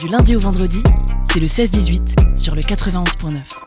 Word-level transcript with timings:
Du 0.00 0.08
lundi 0.08 0.36
au 0.36 0.40
vendredi, 0.40 0.82
c'est 1.24 1.40
le 1.40 1.46
16-18 1.46 2.36
sur 2.36 2.54
le 2.54 2.60
91.9. 2.60 3.65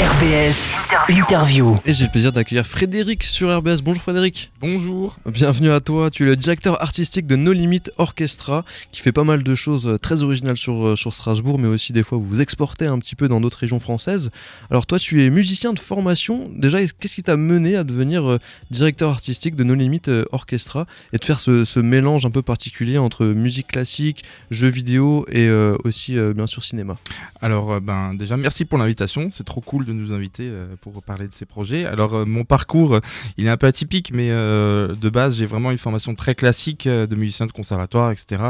RBS 0.00 0.66
Interview. 1.10 1.78
Et 1.84 1.92
j'ai 1.92 2.06
le 2.06 2.10
plaisir 2.10 2.32
d'accueillir 2.32 2.66
Frédéric 2.66 3.22
sur 3.22 3.54
RBS. 3.54 3.82
Bonjour 3.82 4.02
Frédéric. 4.02 4.50
Bonjour. 4.58 5.18
Bienvenue 5.26 5.70
à 5.70 5.80
toi. 5.80 6.10
Tu 6.10 6.22
es 6.22 6.26
le 6.26 6.36
directeur 6.36 6.80
artistique 6.80 7.26
de 7.26 7.36
No 7.36 7.52
Limit 7.52 7.82
Orchestra 7.98 8.64
qui 8.92 9.02
fait 9.02 9.12
pas 9.12 9.24
mal 9.24 9.42
de 9.42 9.54
choses 9.54 9.86
euh, 9.86 9.98
très 9.98 10.22
originales 10.22 10.56
sur, 10.56 10.86
euh, 10.86 10.96
sur 10.96 11.12
Strasbourg, 11.12 11.58
mais 11.58 11.68
aussi 11.68 11.92
des 11.92 12.02
fois 12.02 12.16
vous 12.16 12.24
vous 12.24 12.40
exportez 12.40 12.86
un 12.86 12.98
petit 12.98 13.14
peu 13.14 13.28
dans 13.28 13.42
d'autres 13.42 13.58
régions 13.58 13.78
françaises. 13.78 14.30
Alors 14.70 14.86
toi, 14.86 14.98
tu 14.98 15.22
es 15.22 15.28
musicien 15.28 15.74
de 15.74 15.78
formation. 15.78 16.50
Déjà, 16.56 16.78
qu'est-ce 16.98 17.16
qui 17.16 17.22
t'a 17.22 17.36
mené 17.36 17.76
à 17.76 17.84
devenir 17.84 18.26
euh, 18.26 18.38
directeur 18.70 19.10
artistique 19.10 19.54
de 19.54 19.64
No 19.64 19.74
Limit 19.74 20.02
Orchestra 20.32 20.86
et 21.12 21.18
de 21.18 21.24
faire 21.26 21.40
ce, 21.40 21.66
ce, 21.66 21.78
mélange 21.78 22.24
un 22.24 22.30
peu 22.30 22.40
particulier 22.40 22.96
entre 22.96 23.26
musique 23.26 23.66
classique, 23.66 24.24
jeux 24.50 24.68
vidéo 24.68 25.26
et 25.30 25.50
aussi 25.84 26.16
bien 26.34 26.46
sûr 26.46 26.62
cinéma? 26.62 26.96
Alors 27.42 27.80
ben 27.80 28.14
déjà 28.14 28.36
merci 28.36 28.64
pour 28.64 28.78
l'invitation. 28.78 29.28
C'est 29.32 29.44
trop 29.44 29.60
cool 29.60 29.84
de 29.84 29.89
nous 29.92 30.12
inviter 30.12 30.50
pour 30.80 31.02
parler 31.02 31.26
de 31.28 31.32
ces 31.32 31.46
projets. 31.46 31.84
Alors 31.84 32.26
mon 32.26 32.44
parcours, 32.44 33.00
il 33.36 33.46
est 33.46 33.50
un 33.50 33.56
peu 33.56 33.66
atypique, 33.66 34.12
mais 34.14 34.28
de 34.30 35.08
base, 35.10 35.36
j'ai 35.38 35.46
vraiment 35.46 35.70
une 35.70 35.78
formation 35.78 36.14
très 36.14 36.34
classique 36.34 36.86
de 36.86 37.14
musicien 37.16 37.46
de 37.46 37.52
conservatoire, 37.52 38.10
etc. 38.10 38.42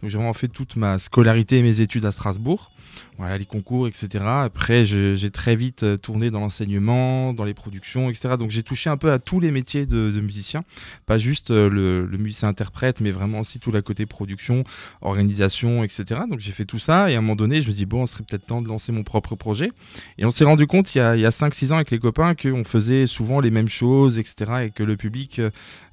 Donc 0.00 0.10
j'ai 0.10 0.18
vraiment 0.18 0.34
fait 0.34 0.48
toute 0.48 0.76
ma 0.76 0.98
scolarité 0.98 1.58
et 1.58 1.62
mes 1.62 1.80
études 1.80 2.04
à 2.04 2.12
Strasbourg. 2.12 2.70
Voilà, 3.18 3.36
les 3.36 3.46
concours, 3.46 3.88
etc. 3.88 4.24
Après, 4.24 4.84
j'ai 4.84 5.30
très 5.30 5.56
vite 5.56 5.84
tourné 6.00 6.30
dans 6.30 6.40
l'enseignement, 6.40 7.32
dans 7.32 7.44
les 7.44 7.54
productions, 7.54 8.08
etc. 8.10 8.36
Donc 8.38 8.50
j'ai 8.50 8.62
touché 8.62 8.90
un 8.90 8.96
peu 8.96 9.10
à 9.10 9.18
tous 9.18 9.40
les 9.40 9.50
métiers 9.50 9.86
de, 9.86 10.10
de 10.10 10.20
musicien. 10.20 10.62
Pas 11.06 11.18
juste 11.18 11.50
le, 11.50 12.06
le 12.06 12.18
musicien-interprète, 12.18 13.00
mais 13.00 13.10
vraiment 13.10 13.40
aussi 13.40 13.58
tout 13.58 13.72
la 13.72 13.82
côté 13.82 14.06
production, 14.06 14.62
organisation, 15.00 15.82
etc. 15.82 16.20
Donc 16.30 16.38
j'ai 16.40 16.52
fait 16.52 16.64
tout 16.64 16.78
ça 16.78 17.10
et 17.10 17.14
à 17.14 17.18
un 17.18 17.20
moment 17.20 17.36
donné, 17.36 17.60
je 17.60 17.68
me 17.68 17.72
dis, 17.72 17.86
bon, 17.86 18.06
ce 18.06 18.14
serait 18.14 18.24
peut-être 18.24 18.46
temps 18.46 18.62
de 18.62 18.68
lancer 18.68 18.92
mon 18.92 19.02
propre 19.02 19.34
projet. 19.34 19.72
Et 20.18 20.24
on 20.24 20.30
s'est 20.30 20.44
rendu 20.44 20.66
compte 20.66 20.87
il 20.94 20.98
y 20.98 21.00
a, 21.00 21.10
a 21.10 21.30
5-6 21.30 21.72
ans 21.72 21.76
avec 21.76 21.90
les 21.90 21.98
copains 21.98 22.34
qu'on 22.34 22.64
faisait 22.64 23.06
souvent 23.06 23.40
les 23.40 23.50
mêmes 23.50 23.68
choses, 23.68 24.18
etc. 24.18 24.52
Et 24.64 24.70
que 24.70 24.82
le 24.82 24.96
public 24.96 25.40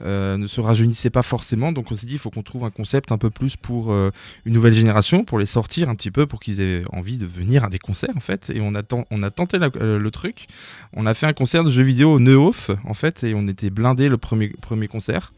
euh, 0.03 0.37
ne 0.37 0.47
se 0.47 0.61
rajeunissait 0.61 1.09
pas 1.09 1.23
forcément. 1.23 1.71
Donc 1.71 1.91
on 1.91 1.95
s'est 1.95 2.05
dit, 2.05 2.13
il 2.13 2.19
faut 2.19 2.29
qu'on 2.29 2.43
trouve 2.43 2.63
un 2.63 2.69
concept 2.69 3.11
un 3.11 3.17
peu 3.17 3.29
plus 3.29 3.55
pour 3.55 3.91
euh, 3.91 4.11
une 4.45 4.53
nouvelle 4.53 4.73
génération, 4.73 5.23
pour 5.23 5.39
les 5.39 5.45
sortir 5.45 5.89
un 5.89 5.95
petit 5.95 6.11
peu, 6.11 6.25
pour 6.25 6.39
qu'ils 6.39 6.61
aient 6.61 6.83
envie 6.91 7.17
de 7.17 7.25
venir 7.25 7.63
à 7.63 7.69
des 7.69 7.79
concerts 7.79 8.15
en 8.15 8.19
fait. 8.19 8.51
Et 8.53 8.61
on 8.61 8.75
a, 8.75 8.83
tenté 8.83 9.57
euh, 9.61 9.99
le 9.99 10.11
truc. 10.11 10.47
On 10.93 11.05
a 11.05 11.13
fait 11.13 11.25
un 11.25 11.33
concert 11.33 11.63
de 11.63 11.69
jeux 11.69 11.83
vidéo 11.83 12.13
au 12.13 12.19
Neuf 12.19 12.71
en 12.83 12.93
fait, 12.93 13.23
et 13.23 13.33
on 13.35 13.47
était 13.47 13.69
blindé 13.69 14.09
le 14.09 14.17
premier, 14.17 14.49
premier 14.61 14.87
concert. 14.87 15.33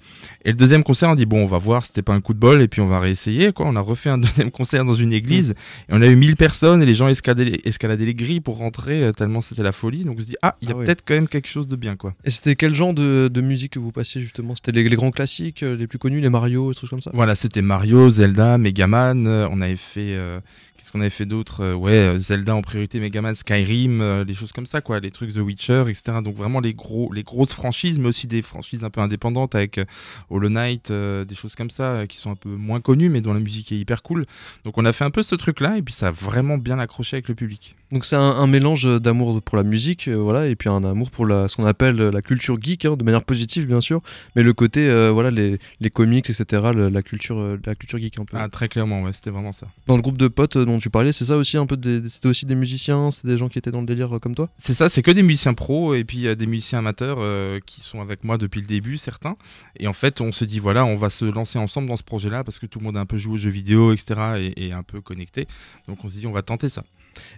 Et 0.46 0.50
le 0.50 0.58
deuxième 0.58 0.84
concert, 0.84 1.10
on 1.10 1.16
dit, 1.16 1.26
bon, 1.26 1.44
on 1.44 1.48
va 1.48 1.58
voir, 1.58 1.86
c'était 1.86 2.02
pas 2.02 2.14
un 2.14 2.22
coup 2.22 2.34
de 2.34 2.40
bol, 2.40 2.62
et 2.62 2.68
puis 2.68 2.82
on 2.82 2.88
va 2.88 3.00
réessayer. 3.00 3.52
Quoi. 3.52 3.66
On 3.68 3.76
a 3.76 3.82
refait 3.82 4.10
un 4.10 4.18
deuxième 4.28 4.52
concert 4.52 4.86
dans 4.86 4.96
une 4.96 5.14
église, 5.14 5.52
et 5.90 5.92
on 5.92 6.02
a 6.02 6.08
eu 6.08 6.16
1000 6.16 6.36
personnes, 6.36 6.82
et 6.82 6.86
les 6.86 6.96
gens 6.96 7.08
escaladaient, 7.08 7.62
escaladaient 7.66 8.06
les 8.06 8.16
grilles 8.16 8.42
pour 8.42 8.58
rentrer, 8.58 9.12
tellement 9.16 9.42
c'était 9.48 9.64
la 9.64 9.72
folie. 9.72 10.03
Donc 10.03 10.17
on 10.17 10.22
se 10.22 10.28
dit, 10.28 10.36
ah, 10.42 10.56
il 10.62 10.70
y 10.70 10.72
a 10.72 10.76
ah 10.78 10.84
peut-être 10.84 11.03
quand 11.06 11.14
même 11.14 11.28
quelque 11.28 11.48
chose 11.48 11.67
de 11.67 11.76
bien. 11.76 11.95
quoi. 11.95 12.14
Et 12.23 12.30
c'était 12.30 12.56
quel 12.56 12.73
genre 12.73 12.94
de, 12.94 13.30
de 13.31 13.42
musique 13.42 13.73
que 13.73 13.80
vous 13.80 13.92
passiez 13.92 14.22
justement? 14.22 14.56
C'était 14.56 14.72
les, 14.72 14.88
les, 14.88 14.95
grands 14.95 15.12
classiques, 15.12 15.64
euh, 15.64 15.76
les 15.76 15.88
plus 15.88 16.00
connus, 16.00 16.22
les 16.22 16.30
Mario, 16.30 16.70
des 16.70 16.76
trucs 16.76 16.89
comme 16.89 17.02
ça? 17.02 17.12
Voilà, 17.14 17.36
c'était 17.36 17.62
Mario, 17.62 18.09
Zelda, 18.09 18.58
Megaman. 18.58 19.28
Euh, 19.28 19.48
on 19.52 19.62
avait 19.62 19.76
fait 19.76 20.16
euh, 20.16 20.39
Qu'est-ce 20.78 20.92
qu'on 20.92 21.02
avait 21.02 21.09
fait 21.09 21.26
d'autre? 21.26 21.73
Ouais, 21.73 22.17
Zelda 22.20 22.56
en 22.56 22.62
priorité, 22.62 23.00
Megaman, 23.00 23.34
Skyrim, 23.34 24.00
euh, 24.00 24.23
les 24.23 24.36
choses 24.36 24.52
comme 24.52 24.67
ça, 24.67 24.80
quoi, 24.80 25.00
les 25.00 25.09
trucs 25.09 25.34
The 25.34 25.38
Witcher, 25.38 25.86
etc. 25.89 26.20
Donc 26.23 26.36
vraiment 26.36 26.59
les 26.59 26.76
gros, 26.76 27.11
les 27.11 27.23
grosses 27.23 27.54
franchises, 27.54 27.98
mais 27.98 28.08
aussi 28.08 28.28
des 28.28 28.44
franchises 28.44 28.84
un 28.84 28.92
peu 28.92 29.02
indépendantes 29.02 29.56
avec 29.56 29.80
Hollow 30.30 30.50
Knight, 30.50 30.92
des 30.92 31.36
choses 31.36 31.56
comme 31.56 31.72
ça 31.72 32.06
qui 32.08 32.17
sont 32.17 32.32
un 32.32 32.36
peu 32.36 32.50
moins 32.50 32.80
connues, 32.80 33.09
mais 33.09 33.22
dont 33.22 33.34
la 33.34 33.39
musique 33.39 33.72
est 33.72 33.78
hyper 33.78 34.04
cool. 34.04 34.26
Donc 34.64 34.78
on 34.78 34.86
a 34.86 34.94
fait 34.94 35.04
un 35.04 35.09
peu 35.09 35.23
ce 35.23 35.34
truc-là, 35.36 35.78
et 35.78 35.82
puis 35.82 35.94
ça 35.94 36.09
a 36.09 36.11
vraiment 36.11 36.59
bien 36.59 36.78
accroché 36.78 37.16
avec 37.16 37.28
le 37.28 37.36
public. 37.36 37.76
Donc 37.92 38.06
c'est 38.06 38.16
un, 38.16 38.48
mélange 38.48 38.86
d'amour 39.02 39.37
pour 39.42 39.58
la 39.58 39.64
musique, 39.64 40.08
voilà, 40.08 40.48
et 40.48 40.56
puis 40.56 40.70
un 40.70 40.84
amour 40.84 41.11
pour 41.11 41.26
la, 41.26 41.48
ce 41.48 41.56
qu'on 41.56 41.66
appelle 41.66 41.98
la 41.98 42.22
culture 42.22 42.58
geek, 42.61 42.86
hein, 42.86 42.95
de 42.95 43.04
manière 43.04 43.23
positive 43.23 43.67
bien 43.67 43.82
sûr, 43.82 44.02
mais 44.36 44.44
le 44.44 44.54
côté, 44.54 44.88
voilà, 45.11 45.32
les, 45.32 45.58
les, 45.80 45.89
comics, 45.89 46.30
etc., 46.30 46.64
la 46.73 47.02
culture, 47.02 47.58
la 47.66 47.76
culture 47.76 48.00
geek 48.00 48.20
un 48.20 48.26
peu. 48.26 48.38
Ah 48.38 48.50
très 48.50 48.67
clairement, 48.67 49.04
ouais, 49.04 49.14
c'était 49.14 49.30
vraiment 49.30 49.52
ça. 49.52 49.67
Dans 49.88 49.95
le 49.95 50.02
groupe 50.02 50.17
de 50.17 50.28
potes 50.28 50.58
dont 50.58 50.80
tu 50.80 50.89
parlais, 50.89 51.11
c'est 51.11 51.26
ça 51.26 51.38
aussi 51.38 51.58
un 51.58 51.66
peu 51.66 51.78
C'était 52.10 52.28
aussi 52.28 52.45
des 52.45 52.56
musiciens, 52.56 53.11
c'était 53.11 53.30
des 53.30 53.38
gens 53.38 53.50
qui 53.50 53.58
étaient 53.58 53.72
dans 53.72 53.82
le 53.82 53.86
délire 53.86 54.16
euh, 54.16 54.20
comme 54.20 54.36
toi? 54.36 54.50
C'est 54.58 54.73
ça, 54.73 54.89
c'est 54.89 55.02
que 55.02 55.11
des 55.11 55.23
musiciens 55.23 55.54
pros 55.54 55.94
et 55.94 56.04
puis 56.04 56.17
il 56.17 56.23
y 56.23 56.28
a 56.28 56.36
des 56.36 56.48
musiciens 56.48 56.80
amateurs 56.80 57.17
euh, 57.20 57.60
qui 57.66 57.82
sont 57.82 58.02
avec 58.02 58.23
moi 58.23 58.38
depuis 58.38 58.61
le 58.61 58.67
début, 58.67 58.98
certains. 58.98 59.36
Et 59.80 59.88
en 59.88 59.94
fait, 59.94 60.22
on 60.22 60.32
se 60.32 60.45
dit 60.45 60.60
voilà, 60.60 60.86
on 60.86 60.98
va 60.98 61.10
se 61.10 61.26
lancer 61.26 61.60
ensemble 61.60 61.88
dans 61.88 61.98
ce 61.98 62.04
projet-là 62.04 62.44
parce 62.44 62.60
que 62.60 62.66
tout 62.66 62.80
le 62.80 62.86
monde 62.86 62.98
a 62.98 63.00
un 63.00 63.06
peu 63.06 63.17
joué 63.17 63.34
aux 63.34 63.38
jeux 63.38 63.50
vidéo, 63.50 63.94
etc. 63.94 64.16
et, 64.38 64.67
et 64.67 64.73
un 64.73 64.84
peu 64.84 65.02
connecté. 65.02 65.48
Donc 65.88 66.04
on 66.04 66.10
se 66.10 66.17
dit 66.17 66.28
on 66.28 66.34
va 66.34 66.42
tenter 66.42 66.70
ça. 66.70 66.84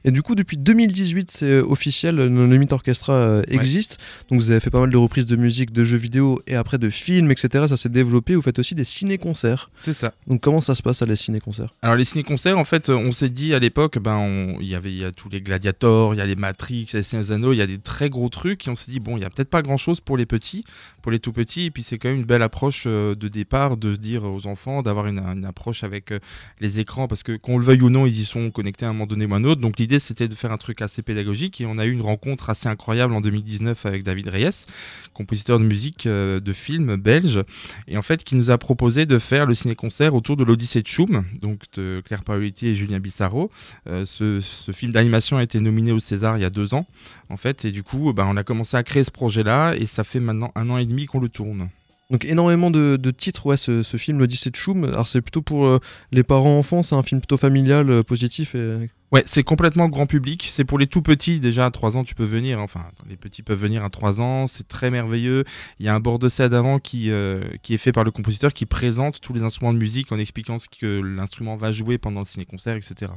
Et 0.03 0.11
du 0.11 0.21
coup, 0.21 0.35
depuis 0.35 0.57
2018, 0.57 1.31
c'est 1.31 1.45
euh, 1.45 1.63
officiel, 1.63 2.15
No 2.15 2.45
Limit 2.45 2.67
Orchestra 2.71 3.13
euh, 3.13 3.43
existe. 3.47 3.97
Donc 4.29 4.39
vous 4.39 4.51
avez 4.51 4.59
fait 4.59 4.69
pas 4.69 4.79
mal 4.79 4.89
de 4.89 4.97
reprises 4.97 5.25
de 5.25 5.35
musique, 5.35 5.71
de 5.71 5.83
jeux 5.83 5.97
vidéo 5.97 6.41
et 6.47 6.55
après 6.55 6.77
de 6.77 6.89
films, 6.89 7.31
etc. 7.31 7.65
Ça 7.67 7.77
s'est 7.77 7.89
développé. 7.89 8.35
Vous 8.35 8.41
faites 8.41 8.59
aussi 8.59 8.75
des 8.75 8.83
ciné-concerts. 8.83 9.69
C'est 9.73 9.93
ça. 9.93 10.13
Donc 10.27 10.41
comment 10.41 10.61
ça 10.61 10.75
se 10.75 10.81
passe 10.81 11.01
à 11.01 11.05
les 11.05 11.15
ciné-concerts? 11.15 11.73
Alors 11.81 11.95
les 11.95 12.05
ciné-concerts, 12.05 12.57
en 12.57 12.65
fait, 12.65 12.89
on 12.89 13.11
s'est 13.11 13.29
dit 13.29 13.53
à 13.53 13.59
l'époque, 13.59 13.99
ben, 13.99 14.55
il 14.59 14.67
y 14.67 14.75
avait 14.75 14.93
y 14.93 15.05
a 15.05 15.11
tous 15.11 15.29
les 15.29 15.41
Gladiators, 15.41 16.13
il 16.13 16.17
y 16.17 16.21
a 16.21 16.25
les 16.25 16.35
Matrix, 16.35 16.87
les 16.93 17.03
Seigneurs 17.03 17.31
Anneaux, 17.31 17.53
il 17.53 17.57
y 17.57 17.61
a 17.61 17.67
des 17.67 17.77
très 17.77 18.09
gros 18.09 18.29
trucs. 18.29 18.67
Et 18.67 18.69
on 18.69 18.75
s'est 18.75 18.91
dit, 18.91 18.99
bon, 18.99 19.17
il 19.17 19.21
y 19.21 19.25
a 19.25 19.29
peut-être 19.29 19.49
pas 19.49 19.61
grand-chose 19.61 20.01
pour 20.01 20.17
les 20.17 20.25
petits, 20.25 20.63
pour 21.01 21.11
les 21.11 21.19
tout 21.19 21.33
petits. 21.33 21.65
Et 21.65 21.71
puis 21.71 21.83
c'est 21.83 21.97
quand 21.97 22.09
même 22.09 22.19
une 22.19 22.25
belle 22.25 22.41
approche 22.41 22.83
euh, 22.87 23.15
de 23.15 23.27
départ 23.27 23.77
de 23.77 23.93
se 23.93 23.99
dire 23.99 24.25
aux 24.25 24.47
enfants, 24.47 24.81
d'avoir 24.81 25.07
une, 25.07 25.19
approche 25.45 25.83
avec 25.83 26.13
les 26.59 26.79
écrans, 26.79 27.07
parce 27.07 27.23
que 27.23 27.35
qu'on 27.37 27.57
le 27.57 27.63
veuille 27.63 27.81
ou 27.81 27.89
non, 27.89 28.05
ils 28.05 28.19
y 28.19 28.25
sont 28.25 28.51
connectés 28.51 28.85
à 28.85 28.89
un 28.89 28.93
moment 28.93 29.05
donné 29.05 29.25
ou 29.25 29.33
à 29.33 29.37
un 29.37 29.43
autre. 29.43 29.61
Donc 29.61 29.68
l'idée, 29.77 29.99
c'était 29.99 30.27
de 30.27 30.35
faire 30.35 30.51
un 30.51 30.57
truc 30.57 30.81
assez 30.81 31.01
pédagogique 31.01 31.61
et 31.61 31.65
on 31.65 31.77
a 31.77 31.85
eu 31.85 31.91
une 31.91 32.01
rencontre 32.01 32.49
assez 32.49 32.67
incroyable 32.67 33.13
en 33.13 33.21
2019 33.21 33.85
avec 33.85 34.03
David 34.03 34.27
Reyes, 34.27 34.65
compositeur 35.13 35.59
de 35.59 35.65
musique 35.65 36.05
euh, 36.07 36.39
de 36.39 36.53
films 36.53 36.95
belge, 36.95 37.43
et 37.87 37.97
en 37.97 38.01
fait 38.01 38.23
qui 38.23 38.35
nous 38.35 38.51
a 38.51 38.57
proposé 38.57 39.05
de 39.05 39.19
faire 39.19 39.45
le 39.45 39.53
ciné-concert 39.53 40.15
autour 40.15 40.37
de 40.37 40.43
l'Odyssée 40.43 40.81
de 40.81 40.87
Choum, 40.87 41.25
donc 41.41 41.63
de 41.73 42.01
Claire 42.05 42.23
Paoletti 42.23 42.67
et 42.67 42.75
Julien 42.75 42.99
Bissaro. 42.99 43.51
Euh, 43.87 44.05
ce, 44.05 44.39
film 44.71 44.91
d'animation 44.91 45.37
a 45.37 45.43
été 45.43 45.59
nominé 45.59 45.91
au 45.91 45.99
César 45.99 46.37
il 46.37 46.41
y 46.41 46.45
a 46.45 46.49
deux 46.49 46.73
ans, 46.73 46.87
en 47.29 47.37
fait, 47.37 47.65
et 47.65 47.71
du 47.71 47.83
coup, 47.83 48.13
ben, 48.13 48.27
on 48.29 48.37
a 48.37 48.43
commencé 48.43 48.77
à 48.77 48.83
créer 48.83 49.03
ce 49.03 49.11
projet-là 49.11 49.75
et 49.75 49.85
ça 49.85 50.03
fait 50.03 50.19
maintenant 50.19 50.51
un 50.55 50.69
an 50.69 50.77
et 50.77 50.85
demi 50.85 51.05
qu'on 51.05 51.19
le 51.19 51.29
tourne. 51.29 51.69
Donc 52.09 52.25
énormément 52.25 52.71
de, 52.71 53.11
titres, 53.11 53.45
ouais, 53.45 53.57
ce, 53.57 53.83
film, 53.97 54.19
l'Odyssée 54.19 54.49
de 54.49 54.55
Choum. 54.55 54.83
Alors 54.83 55.07
c'est 55.07 55.21
plutôt 55.21 55.41
pour 55.41 55.65
euh, 55.65 55.79
les 56.11 56.23
parents 56.23 56.57
enfants, 56.57 56.83
c'est 56.83 56.95
un 56.95 57.03
film 57.03 57.21
plutôt 57.21 57.37
familial, 57.37 58.03
positif 58.03 58.55
et 58.55 58.89
Ouais, 59.11 59.23
c'est 59.25 59.43
complètement 59.43 59.89
grand 59.89 60.05
public. 60.05 60.47
C'est 60.51 60.65
pour 60.65 60.77
les 60.77 60.85
tout 60.85 61.01
petits. 61.01 61.39
Déjà, 61.39 61.65
à 61.65 61.71
3 61.71 61.97
ans, 61.97 62.03
tu 62.03 62.13
peux 62.13 62.25
venir. 62.25 62.59
Enfin, 62.59 62.85
les 63.09 63.17
petits 63.17 63.41
peuvent 63.41 63.59
venir 63.59 63.83
à 63.83 63.89
3 63.89 64.21
ans. 64.21 64.45
C'est 64.45 64.67
très 64.67 64.91
merveilleux. 64.91 65.45
Il 65.79 65.85
y 65.85 65.89
a 65.89 65.95
un 65.95 65.99
bord 65.99 66.19
de 66.19 66.29
scène 66.29 66.53
avant 66.53 66.77
qui, 66.77 67.09
euh, 67.09 67.41
qui 67.63 67.73
est 67.73 67.79
fait 67.79 67.91
par 67.91 68.03
le 68.03 68.11
compositeur 68.11 68.53
qui 68.53 68.67
présente 68.67 69.19
tous 69.19 69.33
les 69.33 69.41
instruments 69.41 69.73
de 69.73 69.79
musique 69.79 70.11
en 70.11 70.19
expliquant 70.19 70.59
ce 70.59 70.67
que 70.69 71.01
l'instrument 71.01 71.55
va 71.55 71.71
jouer 71.71 71.97
pendant 71.97 72.19
le 72.19 72.25
ciné-concert, 72.25 72.75
etc. 72.75 73.11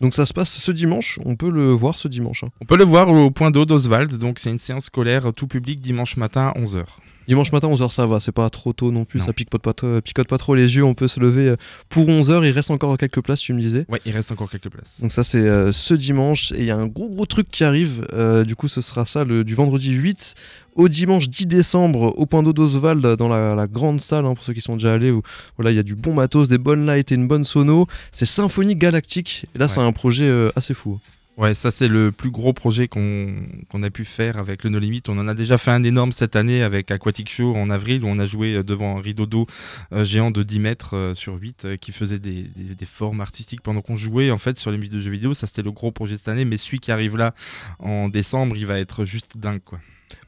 Donc 0.00 0.14
ça 0.14 0.26
se 0.26 0.34
passe 0.34 0.50
ce 0.50 0.72
dimanche, 0.72 1.18
on 1.24 1.36
peut 1.36 1.50
le 1.50 1.70
voir 1.70 1.96
ce 1.96 2.08
dimanche. 2.08 2.44
Hein. 2.44 2.50
On 2.60 2.66
peut 2.66 2.76
le 2.76 2.84
voir 2.84 3.08
au 3.08 3.30
point 3.30 3.50
d'eau 3.50 3.64
d'Oswald, 3.64 4.18
donc 4.18 4.38
c'est 4.38 4.50
une 4.50 4.58
séance 4.58 4.86
scolaire 4.86 5.32
tout 5.32 5.46
public 5.46 5.80
dimanche 5.80 6.18
matin 6.18 6.52
à 6.54 6.60
11h. 6.60 6.84
Dimanche 7.28 7.50
matin 7.52 7.68
11h 7.68 7.90
ça 7.90 8.06
va, 8.06 8.20
c'est 8.20 8.32
pas 8.32 8.48
trop 8.50 8.72
tôt 8.72 8.92
non 8.92 9.04
plus, 9.04 9.20
ça 9.20 9.32
picote 9.32 9.60
pas, 9.60 9.72
picote 10.00 10.28
pas 10.28 10.38
trop 10.38 10.54
les 10.54 10.76
yeux, 10.76 10.84
on 10.84 10.94
peut 10.94 11.08
se 11.08 11.18
lever 11.18 11.48
euh, 11.48 11.56
pour 11.88 12.06
11h, 12.06 12.46
il 12.46 12.50
reste 12.50 12.70
encore 12.70 12.96
quelques 12.98 13.20
places 13.20 13.40
tu 13.40 13.52
me 13.52 13.60
disais. 13.60 13.84
Ouais, 13.88 14.00
il 14.06 14.12
reste 14.12 14.30
encore 14.30 14.50
quelques 14.50 14.70
places. 14.70 15.00
Donc 15.00 15.12
ça 15.12 15.24
c'est 15.24 15.38
euh, 15.38 15.72
ce 15.72 15.94
dimanche. 15.94 16.52
Et 16.52 16.60
il 16.60 16.64
y 16.64 16.70
a 16.70 16.76
un 16.76 16.86
gros 16.86 17.08
gros 17.08 17.26
truc 17.26 17.50
qui 17.50 17.64
arrive, 17.64 18.06
euh, 18.12 18.44
du 18.44 18.54
coup 18.54 18.68
ce 18.68 18.80
sera 18.80 19.04
ça 19.04 19.24
le, 19.24 19.44
du 19.44 19.54
vendredi 19.54 19.92
8 19.92 20.34
au 20.76 20.88
dimanche 20.88 21.28
10 21.28 21.46
décembre 21.46 22.14
au 22.16 22.26
point 22.26 22.42
d'eau 22.42 22.52
d'Oswald 22.52 23.00
dans 23.16 23.28
la, 23.28 23.66
grande 23.66 24.00
salle 24.00 24.24
hein, 24.24 24.34
pour 24.34 24.44
ceux 24.44 24.52
qui 24.52 24.60
sont 24.60 24.74
déjà 24.74 24.92
allés 24.92 25.10
où 25.10 25.22
voilà 25.56 25.70
il 25.72 25.76
y 25.76 25.80
a 25.80 25.82
du 25.82 25.94
bon 25.94 26.14
matos, 26.14 26.48
des 26.48 26.58
bonnes 26.58 26.86
lights 26.86 27.10
et 27.10 27.14
une 27.14 27.26
bonne 27.26 27.44
sono, 27.44 27.86
c'est 28.12 28.26
Symphonie 28.26 28.76
Galactique. 28.76 29.46
Et 29.54 29.58
là 29.58 29.68
c'est 29.68 29.80
un 29.80 29.92
projet 29.92 30.30
assez 30.54 30.74
fou. 30.74 31.00
Ouais, 31.36 31.52
ça 31.52 31.70
c'est 31.70 31.88
le 31.88 32.12
plus 32.12 32.30
gros 32.30 32.54
projet 32.54 32.88
qu'on 32.88 33.82
a 33.82 33.90
pu 33.90 34.06
faire 34.06 34.38
avec 34.38 34.64
le 34.64 34.70
No 34.70 34.78
Limit. 34.78 35.02
On 35.08 35.18
en 35.18 35.28
a 35.28 35.34
déjà 35.34 35.58
fait 35.58 35.70
un 35.70 35.84
énorme 35.84 36.10
cette 36.10 36.34
année 36.34 36.62
avec 36.62 36.90
Aquatic 36.90 37.28
Show 37.28 37.54
en 37.54 37.68
avril 37.68 38.04
où 38.04 38.06
on 38.06 38.18
a 38.18 38.24
joué 38.24 38.62
devant 38.64 38.96
un 38.96 39.02
rideau 39.02 39.26
d'eau 39.26 39.46
euh, 39.92 40.02
géant 40.02 40.30
de 40.30 40.42
10 40.42 40.60
mètres 40.60 40.96
euh, 40.96 41.12
sur 41.12 41.34
8 41.34 41.64
euh, 41.66 41.76
qui 41.76 41.92
faisait 41.92 42.18
des, 42.18 42.44
des, 42.44 42.86
formes 42.86 43.20
artistiques 43.20 43.60
pendant 43.60 43.82
qu'on 43.82 43.98
jouait 43.98 44.30
en 44.30 44.38
fait 44.38 44.56
sur 44.56 44.70
les 44.70 44.78
musiques 44.78 44.94
de 44.94 44.98
jeux 44.98 45.10
vidéo. 45.10 45.34
Ça 45.34 45.46
c'était 45.46 45.60
le 45.60 45.72
gros 45.72 45.90
projet 45.90 46.16
cette 46.16 46.28
année, 46.28 46.46
mais 46.46 46.56
celui 46.56 46.78
qui 46.78 46.90
arrive 46.90 47.18
là 47.18 47.34
en 47.80 48.08
décembre, 48.08 48.56
il 48.56 48.64
va 48.64 48.78
être 48.78 49.04
juste 49.04 49.36
dingue 49.36 49.62
quoi. 49.62 49.78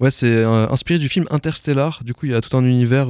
Ouais, 0.00 0.10
c'est 0.10 0.44
inspiré 0.44 0.98
du 0.98 1.08
film 1.08 1.24
Interstellar. 1.30 2.02
Du 2.04 2.12
coup, 2.12 2.26
il 2.26 2.32
y 2.32 2.34
a 2.34 2.40
tout 2.40 2.56
un 2.56 2.64
univers, 2.64 3.08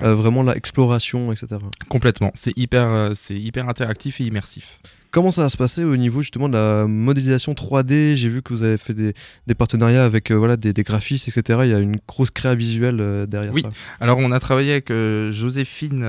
vraiment 0.00 0.42
la 0.42 0.56
exploration, 0.56 1.30
etc. 1.30 1.60
Complètement. 1.88 2.32
C'est 2.34 2.56
hyper, 2.58 3.12
c'est 3.14 3.36
hyper 3.36 3.68
interactif 3.68 4.20
et 4.20 4.24
immersif. 4.24 4.80
Comment 5.10 5.30
ça 5.30 5.42
va 5.42 5.48
se 5.48 5.56
passer 5.56 5.82
au 5.82 5.96
niveau 5.96 6.22
justement 6.22 6.48
de 6.48 6.54
la 6.54 6.86
modélisation 6.86 7.52
3D 7.52 8.14
J'ai 8.14 8.28
vu 8.28 8.42
que 8.42 8.52
vous 8.52 8.62
avez 8.62 8.78
fait 8.78 8.94
des, 8.94 9.14
partenariats 9.54 10.04
avec 10.04 10.30
voilà, 10.30 10.56
des, 10.56 10.72
graphistes, 10.82 11.28
etc. 11.28 11.60
Il 11.64 11.70
y 11.70 11.74
a 11.74 11.80
une 11.80 11.98
grosse 12.06 12.30
créa 12.30 12.54
visuelle 12.54 13.26
derrière 13.28 13.52
oui. 13.52 13.62
ça. 13.62 13.70
Alors 14.00 14.18
on 14.18 14.30
a 14.30 14.38
travaillé 14.38 14.72
avec 14.72 14.92
Joséphine 15.32 16.04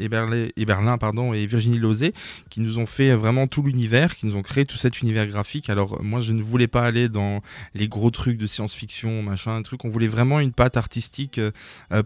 Eberlin, 0.00 0.98
pardon, 0.98 1.32
et 1.32 1.46
Virginie 1.46 1.78
Lozé 1.78 2.12
qui 2.48 2.60
nous 2.60 2.78
ont 2.78 2.86
fait 2.86 3.14
vraiment 3.14 3.46
tout 3.46 3.62
l'univers, 3.62 4.16
qui 4.16 4.26
nous 4.26 4.36
ont 4.36 4.42
créé 4.42 4.64
tout 4.64 4.76
cet 4.76 5.00
univers 5.00 5.26
graphique. 5.26 5.70
Alors 5.70 6.02
moi 6.02 6.20
je 6.20 6.32
ne 6.32 6.42
voulais 6.42 6.68
pas 6.68 6.82
aller 6.82 7.08
dans 7.08 7.42
les 7.74 7.88
gros 7.88 8.10
trucs 8.10 8.36
de 8.36 8.46
science-fiction, 8.46 9.22
machin, 9.22 9.56
un 9.56 9.62
truc. 9.62 9.84
On 9.84 9.90
voulait 9.90 10.08
vraiment 10.08 10.40
une 10.40 10.52
patte 10.52 10.76
artistique 10.76 11.40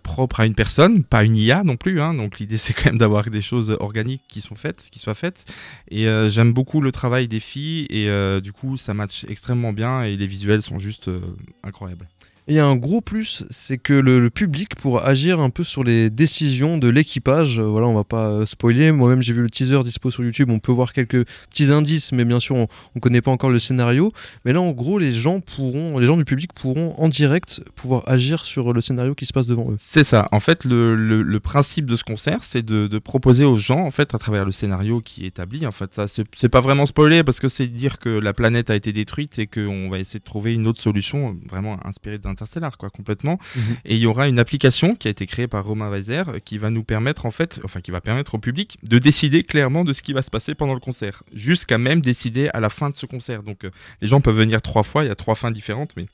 propre 0.02 0.40
à 0.40 0.46
une 0.46 0.54
personne, 0.54 1.04
pas 1.04 1.24
une 1.24 1.36
IA 1.36 1.62
non 1.64 1.76
plus. 1.76 2.00
Hein. 2.00 2.14
donc 2.14 2.38
l'idée 2.38 2.56
c'est 2.58 2.74
quand 2.74 2.86
même 2.86 2.98
d'avoir 2.98 3.30
des 3.30 3.40
choses 3.40 3.76
organiques 3.80 4.22
qui 4.28 4.40
sont 4.40 4.56
faites, 4.56 4.88
qui 4.90 4.98
soient 4.98 5.14
faites. 5.14 5.46
Et 5.90 6.06
euh, 6.06 6.28
j'aime 6.34 6.52
beaucoup 6.52 6.80
le 6.80 6.92
travail 6.92 7.28
des 7.28 7.40
filles 7.40 7.86
et 7.90 8.08
euh, 8.08 8.40
du 8.40 8.52
coup 8.52 8.76
ça 8.76 8.92
match 8.92 9.24
extrêmement 9.28 9.72
bien 9.72 10.02
et 10.02 10.16
les 10.16 10.26
visuels 10.26 10.62
sont 10.62 10.78
juste 10.78 11.08
euh, 11.08 11.20
incroyables. 11.62 12.08
Et 12.46 12.60
un 12.60 12.76
gros 12.76 13.00
plus, 13.00 13.44
c'est 13.48 13.78
que 13.78 13.94
le, 13.94 14.28
public 14.28 14.74
pourra 14.74 15.06
agir 15.06 15.40
un 15.40 15.48
peu 15.48 15.64
sur 15.64 15.82
les 15.82 16.10
décisions 16.10 16.76
de 16.76 16.88
l'équipage. 16.88 17.58
Euh, 17.58 17.62
voilà, 17.62 17.86
on 17.86 17.94
va 17.94 18.04
pas 18.04 18.28
euh, 18.28 18.46
spoiler. 18.46 18.92
Moi-même, 18.92 19.22
j'ai 19.22 19.32
vu 19.32 19.40
le 19.40 19.48
teaser 19.48 19.82
dispo 19.82 20.10
sur 20.10 20.22
YouTube. 20.24 20.50
On 20.50 20.58
peut 20.58 20.72
voir 20.72 20.92
quelques 20.92 21.24
petits 21.48 21.72
indices, 21.72 22.12
mais 22.12 22.26
bien 22.26 22.40
sûr, 22.40 22.56
on, 22.56 22.66
ne 22.94 23.00
connaît 23.00 23.22
pas 23.22 23.30
encore 23.30 23.48
le 23.48 23.58
scénario. 23.58 24.12
Mais 24.44 24.52
là, 24.52 24.60
en 24.60 24.72
gros, 24.72 24.98
les 24.98 25.10
gens 25.10 25.40
pourront, 25.40 25.98
les 25.98 26.06
gens 26.06 26.18
du 26.18 26.26
public 26.26 26.52
pourront 26.52 26.94
en 26.98 27.08
direct 27.08 27.62
pouvoir 27.76 28.02
agir 28.06 28.44
sur 28.44 28.74
le 28.74 28.80
scénario 28.82 29.14
qui 29.14 29.24
se 29.24 29.32
passe 29.32 29.46
devant 29.46 29.70
eux. 29.70 29.76
C'est 29.78 30.04
ça. 30.04 30.28
En 30.30 30.40
fait, 30.40 30.66
le, 30.66 31.38
principe 31.42 31.86
de 31.86 31.96
ce 31.96 32.04
concert, 32.04 32.44
c'est 32.44 32.64
de, 32.64 32.98
proposer 32.98 33.44
aux 33.44 33.56
gens, 33.56 33.80
en 33.80 33.90
fait, 33.90 34.14
à 34.14 34.18
travers 34.18 34.44
le 34.44 34.52
scénario 34.52 35.00
qui 35.00 35.24
est 35.24 35.28
établi. 35.28 35.66
En 35.66 35.72
fait, 35.72 35.94
ça, 35.94 36.06
c'est 36.08 36.48
pas 36.48 36.60
vraiment 36.60 36.84
spoiler 36.84 37.24
parce 37.24 37.40
que 37.40 37.48
c'est 37.48 37.66
dire 37.66 37.98
que 37.98 38.10
la 38.10 38.34
planète 38.34 38.68
a 38.68 38.74
été 38.74 38.92
détruite 38.92 39.38
et 39.38 39.46
qu'on 39.46 39.88
va 39.88 39.98
essayer 39.98 40.20
de 40.20 40.24
trouver 40.24 40.52
une 40.52 40.66
autre 40.66 40.80
solution, 40.80 41.38
vraiment 41.48 41.78
inspirée 41.86 42.18
d'un 42.18 42.33
Interstellar, 42.34 42.76
quoi, 42.76 42.90
complètement. 42.90 43.38
Mhm. 43.56 43.62
Et 43.84 43.94
il 43.94 44.00
y 44.00 44.06
aura 44.06 44.28
une 44.28 44.38
application 44.38 44.96
qui 44.96 45.08
a 45.08 45.10
été 45.10 45.26
créée 45.26 45.48
par 45.48 45.64
Romain 45.64 45.88
Weiser 45.88 46.24
qui 46.44 46.58
va 46.58 46.70
nous 46.70 46.84
permettre, 46.84 47.26
en 47.26 47.30
fait, 47.30 47.60
enfin, 47.64 47.80
qui 47.80 47.90
va 47.90 48.00
permettre 48.00 48.34
au 48.34 48.38
public 48.38 48.76
de 48.82 48.98
décider 48.98 49.44
clairement 49.44 49.84
de 49.84 49.92
ce 49.92 50.02
qui 50.02 50.12
va 50.12 50.22
se 50.22 50.30
passer 50.30 50.54
pendant 50.54 50.74
le 50.74 50.80
concert, 50.80 51.22
jusqu'à 51.32 51.78
même 51.78 52.00
décider 52.00 52.48
à 52.52 52.60
la 52.60 52.70
fin 52.70 52.90
de 52.90 52.96
ce 52.96 53.06
concert. 53.06 53.42
Donc, 53.42 53.64
euh, 53.64 53.70
les 54.00 54.08
gens 54.08 54.20
peuvent 54.20 54.36
venir 54.36 54.60
trois 54.62 54.82
fois, 54.82 55.04
il 55.04 55.08
y 55.08 55.10
a 55.10 55.14
trois 55.14 55.34
fins 55.34 55.50
différentes, 55.50 55.92
mais 55.96 56.06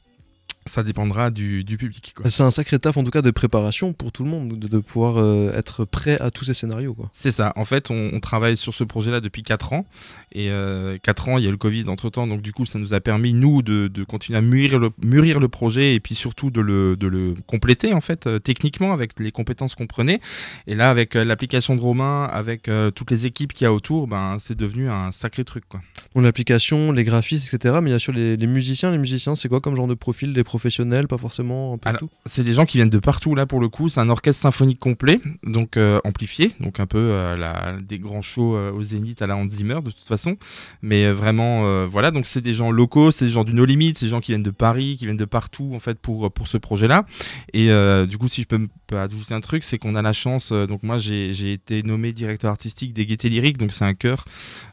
ça 0.66 0.82
dépendra 0.82 1.30
du, 1.30 1.64
public. 1.64 2.14
C'est 2.26 2.42
un 2.42 2.50
sacré 2.50 2.78
taf 2.78 2.96
en 2.98 3.04
tout 3.04 3.10
cas 3.10 3.22
de 3.22 3.30
préparation 3.30 3.94
pour 3.94 4.12
tout 4.12 4.24
le 4.24 4.30
monde, 4.30 4.58
de, 4.58 4.78
pouvoir 4.78 5.16
euh, 5.16 5.52
être 5.54 5.86
prêt 5.86 6.20
à 6.20 6.30
tous 6.30 6.44
ces 6.44 6.52
scénarios. 6.52 6.94
C'est 7.12 7.32
ça. 7.32 7.54
En 7.56 7.64
fait, 7.64 7.90
on, 7.90 8.20
travaille 8.20 8.58
sur 8.58 8.74
ce 8.74 8.84
projet-là 8.84 9.20
depuis 9.20 9.42
4 9.42 9.72
ans. 9.72 9.86
Et 10.32 10.48
4 10.48 10.50
euh, 10.50 11.32
ans, 11.32 11.38
il 11.38 11.44
y 11.44 11.48
a 11.48 11.50
le 11.50 11.56
Covid 11.56 11.84
entre-temps. 11.88 12.26
Donc 12.26 12.42
du 12.42 12.52
coup, 12.52 12.66
ça 12.66 12.78
nous 12.78 12.92
a 12.92 13.00
permis, 13.00 13.32
nous, 13.32 13.62
de, 13.62 14.04
continuer 14.04 14.38
à 14.38 14.42
mûrir 14.42 14.78
le, 14.78 14.90
mûrir 15.02 15.38
le, 15.38 15.48
projet 15.48 15.94
et 15.94 16.00
puis 16.00 16.14
surtout 16.14 16.50
de 16.50 16.60
le, 16.60 16.96
de 16.96 17.06
le 17.06 17.34
compléter, 17.46 17.94
en 17.94 18.00
fait, 18.00 18.26
euh, 18.26 18.38
techniquement, 18.38 18.92
avec 18.92 19.18
les 19.18 19.32
compétences 19.32 19.74
qu'on 19.74 19.86
prenait. 19.86 20.20
Et 20.66 20.74
là, 20.74 20.90
avec 20.90 21.14
l'application 21.14 21.74
de 21.74 21.80
Romain, 21.80 22.24
avec 22.24 22.70
toutes 22.94 23.10
les 23.10 23.24
équipes 23.26 23.54
qu'il 23.54 23.64
y 23.64 23.66
a 23.66 23.72
autour, 23.72 24.06
ben, 24.06 24.36
c'est 24.38 24.56
devenu 24.56 24.90
un 24.90 25.10
sacré 25.10 25.44
truc. 25.44 25.64
Quoi. 25.68 25.80
Donc 26.14 26.24
l'application, 26.24 26.92
les 26.92 27.04
graphistes, 27.04 27.52
etc. 27.52 27.78
Mais 27.82 27.90
il 27.90 27.92
y 27.94 27.96
a 27.96 27.98
sur 27.98 28.12
les, 28.12 28.36
les 28.36 28.46
musiciens. 28.46 28.90
Les 28.90 28.98
musiciens, 28.98 29.34
c'est 29.34 29.48
quoi 29.48 29.60
comme 29.60 29.74
genre 29.74 29.88
de 29.88 29.94
profil 29.94 30.32
des 30.32 30.44
professionnels, 30.50 31.06
pas 31.06 31.16
forcément 31.16 31.74
un 31.74 31.78
peu 31.78 31.96
tout 31.96 32.10
C'est 32.26 32.42
des 32.42 32.54
gens 32.54 32.66
qui 32.66 32.78
viennent 32.78 32.90
de 32.90 32.98
partout 32.98 33.36
là 33.36 33.46
pour 33.46 33.60
le 33.60 33.68
coup. 33.68 33.88
C'est 33.88 34.00
un 34.00 34.10
orchestre 34.10 34.42
symphonique 34.42 34.80
complet, 34.80 35.20
donc 35.44 35.76
euh, 35.76 36.00
amplifié, 36.02 36.50
donc 36.58 36.80
un 36.80 36.86
peu 36.86 36.98
euh, 36.98 37.36
la, 37.36 37.76
des 37.80 38.00
grands 38.00 38.20
shows 38.20 38.56
euh, 38.56 38.72
au 38.72 38.82
Zénith 38.82 39.22
à 39.22 39.28
la 39.28 39.36
Hans 39.36 39.48
Zimmer 39.48 39.78
de 39.84 39.92
toute 39.92 40.08
façon. 40.08 40.36
Mais 40.82 41.08
vraiment, 41.12 41.86
voilà, 41.86 42.10
donc 42.10 42.26
c'est 42.26 42.40
des 42.40 42.52
gens 42.52 42.72
locaux, 42.72 43.12
c'est 43.12 43.26
des 43.26 43.30
gens 43.30 43.44
du 43.44 43.54
No 43.54 43.64
Limit, 43.64 43.94
c'est 43.94 44.06
des 44.06 44.10
gens 44.10 44.20
qui 44.20 44.32
viennent 44.32 44.42
de 44.42 44.50
Paris, 44.50 44.96
qui 44.98 45.04
viennent 45.04 45.16
de 45.16 45.24
partout 45.24 45.70
en 45.72 45.78
fait 45.78 46.00
pour 46.00 46.32
pour 46.32 46.48
ce 46.48 46.58
projet-là. 46.58 47.06
Et 47.52 47.68
du 48.08 48.18
coup, 48.18 48.28
si 48.28 48.42
je 48.42 48.46
peux, 48.48 48.58
me, 48.58 48.68
ajouter 48.96 49.34
un 49.34 49.40
truc, 49.40 49.62
c'est 49.62 49.78
qu'on 49.78 49.94
a 49.94 50.02
la 50.02 50.12
chance. 50.12 50.50
donc 50.52 50.82
moi, 50.82 50.98
j'ai 50.98 51.52
été 51.52 51.84
nommé 51.84 52.12
directeur 52.12 52.50
artistique 52.50 52.92
des 52.92 53.06
Gaietés 53.06 53.28
Lyriques, 53.28 53.58
donc 53.58 53.72
c'est 53.72 53.84
un 53.84 53.94
chœur 53.94 54.24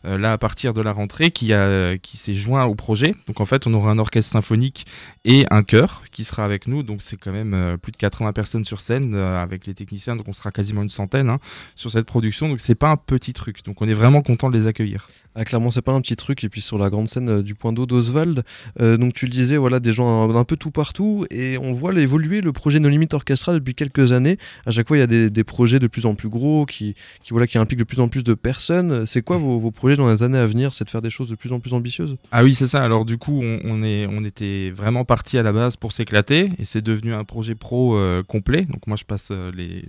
là 0.03 0.31
à 0.33 0.37
partir 0.39 0.73
de 0.73 0.81
la 0.81 0.91
rentrée 0.91 1.29
qui 1.29 1.53
a 1.53 1.97
qui 1.99 2.17
s'est 2.17 2.33
joint 2.33 2.65
au 2.65 2.73
projet. 2.73 3.13
Donc 3.27 3.39
en 3.41 3.45
fait, 3.45 3.67
on 3.67 3.73
aura 3.73 3.91
un 3.91 3.99
orchestre 3.99 4.31
symphonique 4.31 4.85
et 5.25 5.45
un 5.51 5.63
chœur 5.67 6.03
qui 6.11 6.23
sera 6.23 6.43
avec 6.43 6.67
nous. 6.67 6.81
Donc 6.81 7.01
c'est 7.01 7.17
quand 7.17 7.31
même 7.31 7.53
euh, 7.53 7.77
plus 7.77 7.91
de 7.91 7.97
80 7.97 8.33
personnes 8.33 8.65
sur 8.65 8.79
scène 8.79 9.13
euh, 9.15 9.41
avec 9.41 9.67
les 9.67 9.73
techniciens. 9.73 10.15
Donc 10.15 10.27
on 10.27 10.33
sera 10.33 10.51
quasiment 10.51 10.81
une 10.81 10.89
centaine 10.89 11.29
hein, 11.29 11.39
sur 11.75 11.91
cette 11.91 12.05
production. 12.05 12.49
Donc 12.49 12.59
c'est 12.59 12.75
pas 12.75 12.89
un 12.89 12.95
petit 12.95 13.33
truc. 13.33 13.63
Donc 13.65 13.81
on 13.81 13.87
est 13.87 13.93
vraiment 13.93 14.21
content 14.21 14.49
de 14.49 14.57
les 14.57 14.65
accueillir. 14.65 15.09
Ah, 15.35 15.45
clairement, 15.45 15.69
c'est 15.69 15.83
pas 15.83 15.91
un 15.91 16.01
petit 16.01 16.15
truc. 16.15 16.43
Et 16.43 16.49
puis 16.49 16.61
sur 16.61 16.79
la 16.79 16.89
grande 16.89 17.07
scène 17.07 17.29
euh, 17.29 17.43
du 17.43 17.53
point 17.53 17.73
d'eau 17.73 17.85
d'Oswald, 17.85 18.43
donc 18.79 19.13
tu 19.13 19.25
le 19.25 19.31
disais, 19.31 19.57
voilà, 19.57 19.79
des 19.79 19.91
gens 19.91 20.35
un, 20.35 20.43
peu 20.43 20.55
tout 20.55 20.71
partout. 20.71 21.25
Et 21.29 21.57
on 21.57 21.73
voit 21.73 21.93
évoluer 21.93 22.41
le 22.41 22.51
projet 22.53 22.79
No 22.79 22.89
Limit 22.89 23.09
Orchestra 23.11 23.53
depuis 23.53 23.75
quelques 23.75 24.11
années. 24.11 24.37
À 24.65 24.71
chaque 24.71 24.87
fois, 24.87 24.97
il 24.97 25.01
y 25.01 25.03
a 25.03 25.29
des, 25.29 25.43
projets 25.43 25.79
de 25.79 25.87
plus 25.87 26.05
en 26.05 26.15
plus 26.15 26.29
gros 26.29 26.65
qui, 26.65 26.95
qui, 27.23 27.31
voilà, 27.31 27.47
qui 27.47 27.57
impliquent 27.57 27.79
de 27.79 27.83
plus 27.83 27.99
en 27.99 28.07
plus 28.07 28.23
de 28.23 28.33
personnes. 28.33 29.05
C'est 29.05 29.21
quoi 29.21 29.37
vos, 29.37 29.59
vos, 29.59 29.71
projets 29.71 29.95
dans 29.95 30.09
les 30.09 30.23
années 30.23 30.37
à 30.37 30.45
venir? 30.45 30.73
C'est 30.73 30.85
de 30.85 30.89
faire 30.89 31.01
des 31.01 31.09
choses 31.09 31.29
de 31.29 31.35
plus 31.35 31.51
en 31.51 31.59
plus 31.59 31.73
ambitieuses? 31.73 32.17
Ah 32.31 32.43
oui, 32.43 32.55
c'est 32.55 32.67
ça. 32.67 32.83
Alors 32.83 33.05
du 33.05 33.17
coup, 33.17 33.39
on, 33.43 33.59
on, 33.63 33.83
est, 33.83 34.07
on 34.09 34.23
était 34.23 34.71
vraiment 34.71 35.05
parti 35.05 35.37
à 35.37 35.43
la 35.43 35.51
pour 35.79 35.91
s'éclater. 35.91 36.49
Et 36.59 36.65
c'est 36.65 36.81
devenu 36.81 37.13
un 37.13 37.23
projet 37.23 37.55
pro 37.55 37.97
euh, 37.97 38.23
complet. 38.23 38.63
Donc 38.63 38.87
moi, 38.87 38.97
je 38.97 39.05
passe 39.05 39.29
euh, 39.31 39.51
les, 39.55 39.85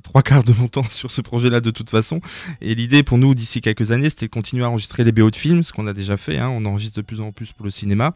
trois 0.00 0.22
quarts 0.22 0.44
de 0.44 0.52
mon 0.52 0.68
temps 0.68 0.86
sur 0.90 1.10
ce 1.10 1.20
projet-là 1.20 1.60
de 1.60 1.70
toute 1.70 1.90
façon. 1.90 2.20
Et 2.60 2.74
l'idée 2.74 3.02
pour 3.02 3.18
nous 3.18 3.34
d'ici 3.34 3.60
quelques 3.60 3.92
années, 3.92 4.10
c'était 4.10 4.26
de 4.26 4.30
continuer 4.30 4.64
à 4.64 4.70
enregistrer 4.70 5.04
les 5.04 5.12
BO 5.12 5.30
de 5.30 5.36
films, 5.36 5.62
ce 5.62 5.72
qu'on 5.72 5.86
a 5.86 5.92
déjà 5.92 6.16
fait. 6.16 6.38
Hein. 6.38 6.48
on 6.48 6.64
enregistre 6.66 6.96
de 6.98 7.02
plus 7.02 7.20
en 7.20 7.32
plus 7.32 7.52
pour 7.52 7.64
le 7.64 7.70
cinéma. 7.70 8.14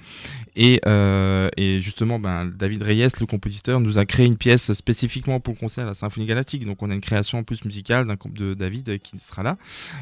Et, 0.56 0.80
euh, 0.86 1.48
et 1.56 1.78
justement, 1.78 2.18
ben, 2.18 2.46
David 2.46 2.82
Reyes, 2.82 3.08
le 3.20 3.26
compositeur, 3.26 3.80
nous 3.80 3.98
a 3.98 4.04
créé 4.04 4.26
une 4.26 4.36
pièce 4.36 4.72
spécifiquement 4.72 5.40
pour 5.40 5.54
le 5.54 5.58
concert 5.58 5.84
à 5.84 5.88
la 5.88 5.94
Symphonie 5.94 6.26
Galactique. 6.26 6.64
Donc 6.64 6.82
on 6.82 6.90
a 6.90 6.94
une 6.94 7.00
création 7.00 7.38
en 7.38 7.42
plus 7.42 7.64
musicale 7.64 8.06
d'un 8.06 8.16
de 8.30 8.54
David 8.54 9.00
qui 9.00 9.18
sera 9.18 9.42
là. 9.42 9.56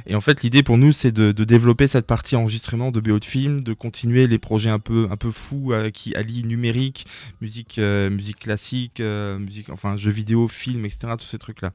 Et 0.06 0.14
en 0.14 0.20
fait, 0.20 0.42
l'idée 0.42 0.62
pour 0.62 0.78
nous, 0.78 0.92
c'est 0.92 1.12
de, 1.12 1.32
développer 1.48 1.86
cette 1.86 2.06
partie 2.06 2.36
enregistrement 2.36 2.90
de 2.90 3.00
BO 3.00 3.19
de 3.19 3.24
films, 3.24 3.60
de 3.60 3.72
continuer 3.72 4.26
les 4.26 4.38
projets 4.38 4.70
un 4.70 4.78
peu, 4.78 5.08
un 5.10 5.16
peu 5.16 5.31
fous 5.31 5.72
euh, 5.72 5.90
qui 5.90 6.14
allient 6.14 6.44
numérique, 6.44 7.06
musique, 7.40 7.78
euh, 7.78 8.10
musique 8.10 8.38
classique, 8.40 9.00
musique, 9.00 9.70
enfin 9.70 9.96
jeux 9.96 10.10
vidéo, 10.10 10.48
films, 10.48 10.84
etc. 10.84 11.14
Tous 11.19 11.26
ces 11.26 11.38
trucs-là. 11.38 11.68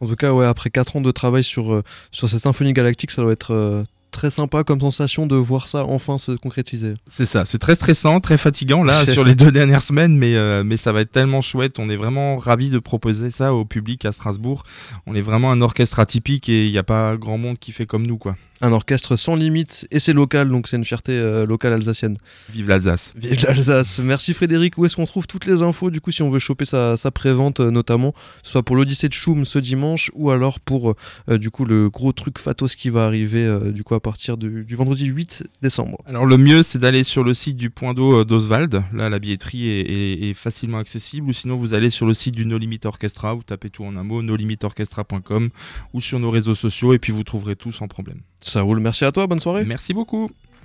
En 0.00 0.06
tout 0.06 0.16
cas, 0.16 0.32
ouais, 0.32 0.46
après 0.46 0.70
4 0.70 0.96
ans 0.96 1.00
de 1.00 1.10
travail 1.10 1.44
sur, 1.44 1.72
euh, 1.72 1.82
sur 2.10 2.28
cette 2.28 2.40
symphonie 2.40 2.72
galactique, 2.72 3.10
ça 3.10 3.22
doit 3.22 3.32
être 3.32 3.52
euh, 3.52 3.84
très 4.10 4.30
sympa 4.30 4.64
comme 4.64 4.80
sensation 4.80 5.26
de 5.26 5.36
voir 5.36 5.66
ça 5.66 5.84
enfin 5.84 6.18
se 6.18 6.32
concrétiser. 6.32 6.94
C'est 7.08 7.26
ça, 7.26 7.44
c'est 7.44 7.58
très 7.58 7.74
stressant, 7.74 8.20
très 8.20 8.36
fatigant 8.36 8.82
là 8.82 9.06
sur 9.12 9.24
les 9.24 9.34
deux 9.34 9.52
dernières 9.52 9.82
semaines, 9.82 10.16
mais, 10.16 10.36
euh, 10.36 10.62
mais 10.64 10.76
ça 10.76 10.92
va 10.92 11.00
être 11.00 11.12
tellement 11.12 11.42
chouette. 11.42 11.78
On 11.78 11.88
est 11.88 11.96
vraiment 11.96 12.36
ravis 12.36 12.70
de 12.70 12.78
proposer 12.78 13.30
ça 13.30 13.54
au 13.54 13.64
public 13.64 14.04
à 14.04 14.12
Strasbourg. 14.12 14.62
On 15.06 15.14
est 15.14 15.20
vraiment 15.20 15.50
un 15.52 15.60
orchestre 15.60 15.98
atypique 16.00 16.48
et 16.48 16.66
il 16.66 16.72
n'y 16.72 16.78
a 16.78 16.82
pas 16.82 17.16
grand 17.16 17.38
monde 17.38 17.58
qui 17.58 17.72
fait 17.72 17.86
comme 17.86 18.06
nous 18.06 18.18
quoi 18.18 18.36
un 18.62 18.72
orchestre 18.72 19.16
sans 19.16 19.36
limite 19.36 19.86
et 19.90 19.98
c'est 19.98 20.12
local, 20.12 20.48
donc 20.48 20.68
c'est 20.68 20.76
une 20.76 20.84
fierté 20.84 21.12
euh, 21.12 21.46
locale 21.46 21.72
alsacienne. 21.72 22.16
Vive 22.50 22.68
l'Alsace. 22.68 23.12
Vive 23.16 23.42
l'Alsace. 23.44 24.00
Merci 24.00 24.34
Frédéric. 24.34 24.76
Où 24.76 24.84
est-ce 24.84 24.96
qu'on 24.96 25.06
trouve 25.06 25.26
toutes 25.26 25.46
les 25.46 25.62
infos 25.62 25.90
du 25.90 26.00
coup 26.00 26.10
si 26.10 26.22
on 26.22 26.30
veut 26.30 26.38
choper 26.38 26.64
sa, 26.64 26.96
sa 26.96 27.10
prévente 27.10 27.60
euh, 27.60 27.70
notamment, 27.70 28.12
soit 28.42 28.62
pour 28.62 28.76
l'Odyssée 28.76 29.08
de 29.08 29.14
Choum 29.14 29.44
ce 29.44 29.58
dimanche 29.58 30.10
ou 30.14 30.30
alors 30.30 30.60
pour 30.60 30.94
du 31.28 31.50
coup 31.50 31.64
le 31.64 31.88
gros 31.88 32.12
truc 32.12 32.38
Fatos 32.38 32.74
qui 32.76 32.90
va 32.90 33.04
arriver 33.04 33.48
du 33.72 33.84
coup 33.84 33.94
à 34.00 34.02
partir 34.02 34.38
du, 34.38 34.64
vendredi 34.74 35.04
8 35.04 35.44
décembre. 35.60 35.98
Alors 36.06 36.24
le 36.24 36.38
mieux 36.38 36.62
c'est 36.62 36.78
d'aller 36.78 37.04
sur 37.04 37.22
le 37.22 37.34
site 37.34 37.58
du 37.58 37.68
point 37.68 37.92
d'eau 37.92 38.24
d'Oswald. 38.24 38.82
Là 38.94 39.10
la 39.10 39.18
billetterie 39.18 39.68
est, 39.68 40.32
facilement 40.32 40.78
accessible 40.78 41.28
ou 41.28 41.34
sinon 41.34 41.56
vous 41.56 41.74
allez 41.74 41.90
sur 41.90 42.06
le 42.06 42.14
site 42.14 42.34
du 42.34 42.46
No 42.46 42.56
Limit 42.56 42.80
Orchestra, 42.84 43.34
vous 43.34 43.42
tapez 43.42 43.68
tout 43.68 43.84
en 43.84 43.94
un 43.96 44.02
mot, 44.02 44.22
nolimitorchestra.com 44.22 45.50
ou 45.92 46.00
sur 46.00 46.18
nos 46.18 46.30
réseaux 46.30 46.54
sociaux 46.54 46.94
et 46.94 46.98
puis 46.98 47.12
vous 47.12 47.24
trouverez 47.24 47.56
tout 47.56 47.72
sans 47.72 47.88
problème. 47.88 48.20
Ça 48.40 48.62
roule, 48.62 48.80
merci 48.80 49.04
à 49.04 49.12
toi, 49.12 49.26
bonne 49.26 49.38
soirée. 49.38 49.66
Merci 49.66 49.92
beaucoup. 49.92 50.30